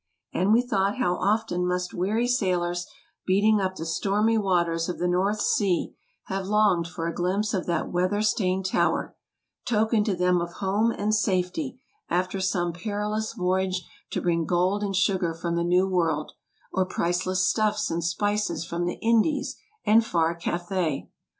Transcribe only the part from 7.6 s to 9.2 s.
that weather stained tower,